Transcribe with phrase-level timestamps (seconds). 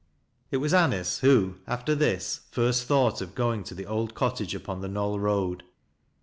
[0.49, 4.81] It was Anice who, after this, first thought of going te the old cottage upon
[4.81, 5.61] the Knoll Eoad.